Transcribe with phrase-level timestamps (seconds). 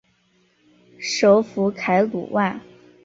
[0.99, 2.59] 首府凯鲁万。